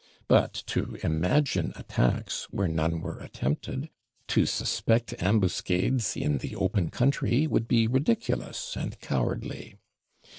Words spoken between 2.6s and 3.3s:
none were